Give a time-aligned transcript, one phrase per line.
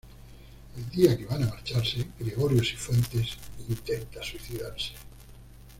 [0.75, 3.37] El día que van a marcharse, Gregorio Sifuentes
[3.69, 4.93] intenta suicidarse.